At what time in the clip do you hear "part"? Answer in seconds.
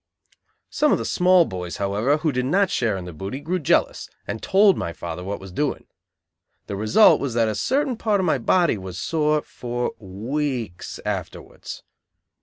7.97-8.19